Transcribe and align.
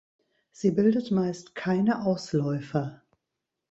Sie 0.51 0.71
bildet 0.71 1.11
meist 1.11 1.53
keine 1.53 2.03
Ausläufer. 2.05 3.03